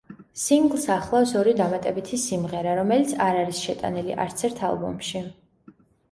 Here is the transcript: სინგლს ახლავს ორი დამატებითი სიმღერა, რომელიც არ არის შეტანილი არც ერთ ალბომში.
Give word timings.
სინგლს 0.43 0.85
ახლავს 0.93 1.33
ორი 1.41 1.51
დამატებითი 1.59 2.17
სიმღერა, 2.21 2.73
რომელიც 2.79 3.13
არ 3.25 3.37
არის 3.41 3.59
შეტანილი 3.67 4.17
არც 4.23 4.43
ერთ 4.49 4.63
ალბომში. 4.71 5.23